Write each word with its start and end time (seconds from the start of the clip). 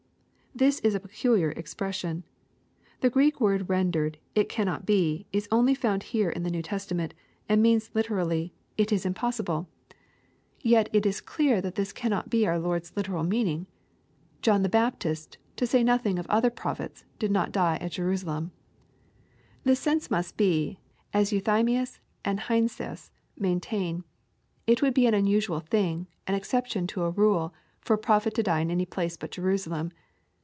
']This 0.61 0.81
is 0.81 0.93
a 0.93 0.99
peculiar 0.99 1.51
expression. 1.51 2.25
The 2.99 3.09
Greek 3.09 3.39
word 3.39 3.69
rendered" 3.69 4.17
it 4.35 4.49
cannot 4.49 4.85
be," 4.85 5.25
is 5.31 5.47
only 5.49 5.73
found 5.73 6.03
here 6.11 6.29
in 6.29 6.43
the 6.43 6.49
New 6.51 6.61
Testament, 6.61 7.13
and 7.47 7.61
means 7.63 7.89
literally" 7.93 8.53
it 8.77 8.91
is 8.91 9.05
im 9.05 9.13
144 9.13 9.61
EXrOSITOBY 9.61 9.63
THOUGHTS. 9.63 9.69
possible." 9.87 10.59
Yet 10.71 10.89
it 10.91 11.05
is 11.05 11.21
clear 11.21 11.61
that 11.61 11.75
this 11.75 11.93
cannot 11.93 12.29
be 12.29 12.45
our 12.45 12.59
Lord's 12.59 12.91
literal 12.97 13.23
meaning. 13.23 13.65
John 14.41 14.61
the 14.61 14.67
Baptist, 14.67 15.37
to 15.55 15.65
say 15.65 15.85
nothing 15.85 16.19
of 16.19 16.27
other 16.27 16.49
prophets, 16.49 17.05
did 17.17 17.31
not 17.31 17.53
die 17.53 17.77
at 17.77 17.93
Jerusalem. 17.93 18.51
Tlie 19.65 19.77
sense 19.77 20.11
must 20.11 20.35
be, 20.35 20.79
as 21.13 21.31
Euthymius 21.31 22.01
and 22.25 22.37
Heinsius 22.41 23.09
maintain, 23.37 24.03
'* 24.35 24.67
it 24.67 24.81
would 24.81 24.93
be 24.93 25.05
an 25.07 25.13
unusual 25.13 25.61
thing,— 25.61 26.07
an 26.27 26.35
exception 26.35 26.87
to 26.87 27.03
a 27.03 27.09
rule,— 27.09 27.53
^for 27.85 27.93
a 27.93 27.97
prophet 27.97 28.33
to 28.33 28.43
die 28.43 28.59
in 28.59 28.69
any 28.69 28.85
place 28.85 29.15
but 29.15 29.31
Jerusalem. 29.31 29.93